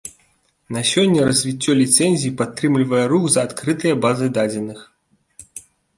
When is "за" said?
3.35-3.45